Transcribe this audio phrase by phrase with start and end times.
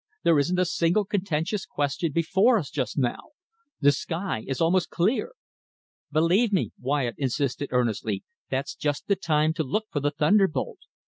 [0.23, 3.33] There isn't a single contentious question before us just now.
[3.81, 5.33] The sky is almost clear."
[6.11, 10.79] "Believe me," Wyatt insisted earnestly, "that's just the time to look for the thunderbolt.